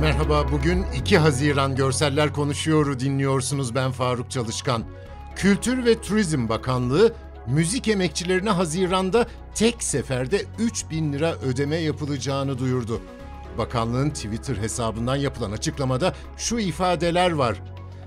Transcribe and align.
Merhaba, 0.00 0.52
bugün 0.52 0.84
2 0.94 1.18
Haziran 1.18 1.76
Görseller 1.76 2.32
Konuşuyor'u 2.32 3.00
dinliyorsunuz 3.00 3.74
ben 3.74 3.90
Faruk 3.90 4.30
Çalışkan. 4.30 4.84
Kültür 5.36 5.84
ve 5.84 6.00
Turizm 6.00 6.48
Bakanlığı, 6.48 7.14
müzik 7.46 7.88
emekçilerine 7.88 8.50
Haziran'da 8.50 9.26
tek 9.54 9.82
seferde 9.82 10.42
3000 10.58 11.12
lira 11.12 11.34
ödeme 11.34 11.76
yapılacağını 11.76 12.58
duyurdu. 12.58 13.00
Bakanlığın 13.58 14.10
Twitter 14.10 14.56
hesabından 14.56 15.16
yapılan 15.16 15.52
açıklamada 15.52 16.14
şu 16.36 16.58
ifadeler 16.58 17.32
var. 17.32 17.62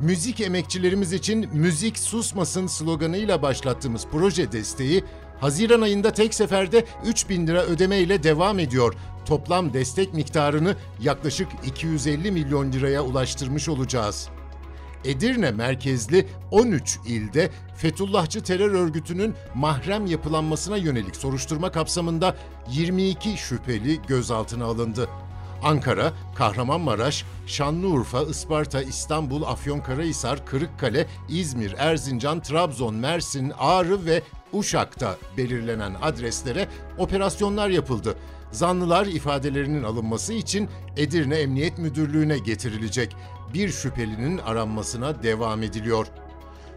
Müzik 0.00 0.40
emekçilerimiz 0.40 1.12
için 1.12 1.48
müzik 1.52 1.98
susmasın 1.98 2.66
sloganıyla 2.66 3.42
başlattığımız 3.42 4.06
proje 4.12 4.52
desteği 4.52 5.04
Haziran 5.42 5.80
ayında 5.80 6.12
tek 6.12 6.34
seferde 6.34 6.84
3000 7.04 7.46
lira 7.46 7.62
ödeme 7.62 7.98
ile 7.98 8.22
devam 8.22 8.58
ediyor. 8.58 8.94
Toplam 9.26 9.72
destek 9.72 10.14
miktarını 10.14 10.76
yaklaşık 11.00 11.48
250 11.66 12.32
milyon 12.32 12.72
liraya 12.72 13.02
ulaştırmış 13.02 13.68
olacağız. 13.68 14.28
Edirne 15.04 15.50
merkezli 15.50 16.28
13 16.50 16.98
ilde 17.06 17.50
Fethullahçı 17.76 18.42
terör 18.42 18.70
örgütünün 18.70 19.34
mahrem 19.54 20.06
yapılanmasına 20.06 20.76
yönelik 20.76 21.16
soruşturma 21.16 21.72
kapsamında 21.72 22.36
22 22.70 23.36
şüpheli 23.36 24.00
gözaltına 24.06 24.64
alındı. 24.64 25.08
Ankara, 25.62 26.12
Kahramanmaraş, 26.34 27.24
Şanlıurfa, 27.46 28.22
Isparta, 28.22 28.82
İstanbul, 28.82 29.42
Afyonkarahisar, 29.42 30.46
Kırıkkale, 30.46 31.06
İzmir, 31.28 31.74
Erzincan, 31.78 32.40
Trabzon, 32.40 32.94
Mersin, 32.94 33.52
Ağrı 33.58 34.06
ve 34.06 34.22
Uşak'ta 34.52 35.16
belirlenen 35.36 35.94
adreslere 36.02 36.68
operasyonlar 36.98 37.68
yapıldı. 37.68 38.16
Zanlılar 38.52 39.06
ifadelerinin 39.06 39.82
alınması 39.82 40.32
için 40.32 40.68
Edirne 40.96 41.36
Emniyet 41.36 41.78
Müdürlüğü'ne 41.78 42.38
getirilecek. 42.38 43.16
Bir 43.54 43.68
şüphelinin 43.68 44.38
aranmasına 44.38 45.22
devam 45.22 45.62
ediliyor. 45.62 46.06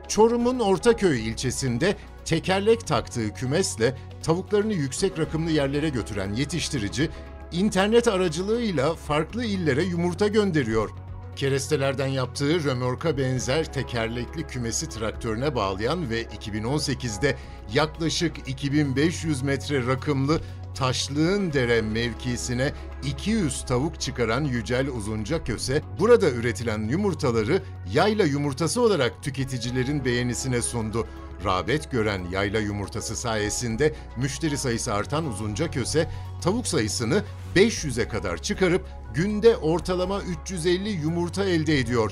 Çorum'un 0.08 0.59
Ortaköy 0.59 1.30
ilçesinde 1.30 1.96
tekerlek 2.26 2.88
taktığı 2.88 3.34
kümesle 3.34 3.98
tavuklarını 4.23 4.73
yüksek 4.73 5.20
rakımlı 5.20 5.52
yerlere 5.52 5.90
götüren 5.90 6.34
yetiştirici, 6.34 7.09
internet 7.52 8.08
aracılığıyla 8.08 8.94
farklı 8.94 9.46
illere 9.46 9.84
yumurta 9.84 10.28
gönderiyor. 10.28 11.05
Kerestelerden 11.36 12.08
yaptığı 12.08 12.64
römorka 12.64 13.17
benzer 13.17 13.73
tekerlekli 13.73 14.47
kümesi 14.47 14.89
traktörüne 14.89 15.55
bağlayan 15.55 16.09
ve 16.09 16.23
2018'de 16.23 17.36
yaklaşık 17.73 18.47
2500 18.47 19.41
metre 19.41 19.88
rakımlı 19.88 20.39
Taşlığın 20.75 21.53
Dere 21.53 21.81
mevkisine 21.81 22.73
200 23.03 23.66
tavuk 23.66 24.02
çıkaran 24.02 24.44
Yücel 24.44 24.88
Uzunca 24.88 25.44
Köse, 25.44 25.81
burada 26.00 26.30
üretilen 26.30 26.88
yumurtaları 26.88 27.61
yayla 27.94 28.25
yumurtası 28.25 28.81
olarak 28.81 29.23
tüketicilerin 29.23 30.06
beğenisine 30.06 30.61
sundu. 30.61 31.08
Rağbet 31.45 31.91
gören 31.91 32.22
yayla 32.31 32.59
yumurtası 32.59 33.16
sayesinde 33.16 33.94
müşteri 34.17 34.58
sayısı 34.58 34.94
artan 34.94 35.25
Uzunca 35.25 35.72
Köse, 35.72 36.09
tavuk 36.41 36.67
sayısını 36.67 37.23
500'e 37.55 38.08
kadar 38.08 38.38
çıkarıp 38.38 38.88
günde 39.14 39.58
ortalama 39.58 40.22
350 40.22 40.89
yumurta 40.89 41.45
elde 41.45 41.80
ediyor. 41.80 42.11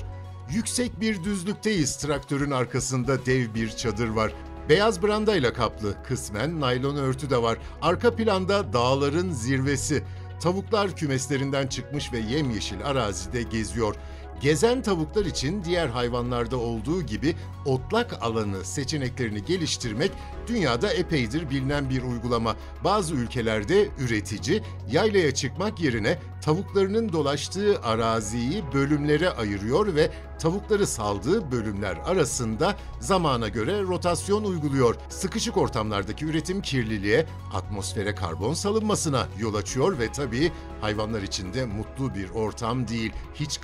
Yüksek 0.50 1.00
bir 1.00 1.24
düzlükteyiz. 1.24 1.96
Traktörün 1.96 2.50
arkasında 2.50 3.26
dev 3.26 3.54
bir 3.54 3.70
çadır 3.70 4.08
var. 4.08 4.32
Beyaz 4.68 5.02
brandayla 5.02 5.52
kaplı, 5.52 5.94
kısmen 6.08 6.60
naylon 6.60 6.96
örtü 6.96 7.30
de 7.30 7.42
var. 7.42 7.58
Arka 7.82 8.16
planda 8.16 8.72
dağların 8.72 9.30
zirvesi. 9.30 10.02
Tavuklar 10.40 10.96
kümeslerinden 10.96 11.66
çıkmış 11.66 12.12
ve 12.12 12.18
yemyeşil 12.18 12.86
arazide 12.86 13.42
geziyor. 13.42 13.94
Gezen 14.44 14.82
tavuklar 14.82 15.24
için 15.24 15.64
diğer 15.64 15.88
hayvanlarda 15.88 16.56
olduğu 16.56 17.02
gibi 17.02 17.36
otlak 17.64 18.22
alanı 18.22 18.64
seçeneklerini 18.64 19.44
geliştirmek 19.44 20.12
dünyada 20.46 20.92
epeydir 20.92 21.50
bilinen 21.50 21.90
bir 21.90 22.02
uygulama. 22.02 22.56
Bazı 22.84 23.14
ülkelerde 23.14 23.88
üretici 23.98 24.62
yaylaya 24.90 25.34
çıkmak 25.34 25.80
yerine 25.80 26.18
tavuklarının 26.42 27.12
dolaştığı 27.12 27.80
araziyi 27.82 28.62
bölümlere 28.74 29.30
ayırıyor 29.30 29.94
ve 29.94 30.10
tavukları 30.38 30.86
saldığı 30.86 31.52
bölümler 31.52 31.96
arasında 31.96 32.76
zamana 33.00 33.48
göre 33.48 33.82
rotasyon 33.82 34.44
uyguluyor. 34.44 34.96
Sıkışık 35.08 35.56
ortamlardaki 35.56 36.24
üretim 36.24 36.62
kirliliğe, 36.62 37.26
atmosfere 37.54 38.14
karbon 38.14 38.54
salınmasına 38.54 39.26
yol 39.38 39.54
açıyor 39.54 39.98
ve 39.98 40.12
tabii 40.12 40.52
hayvanlar 40.80 41.22
için 41.22 41.54
de 41.54 41.66
mutlu 41.66 42.14
bir 42.14 42.30
ortam 42.30 42.88
değil. 42.88 43.12
Hiç 43.34 43.60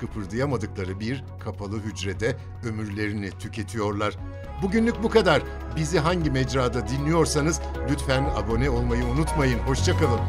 kıpırdayamadıkları 0.71 0.99
bir 0.99 1.23
kapalı 1.39 1.79
hücrede 1.79 2.35
ömürlerini 2.65 3.29
tüketiyorlar. 3.29 4.17
Bugünlük 4.61 5.03
bu 5.03 5.09
kadar. 5.09 5.41
Bizi 5.75 5.99
hangi 5.99 6.31
mecrada 6.31 6.87
dinliyorsanız 6.87 7.61
lütfen 7.89 8.23
abone 8.23 8.69
olmayı 8.69 9.05
unutmayın. 9.05 9.59
Hoşçakalın. 9.59 10.19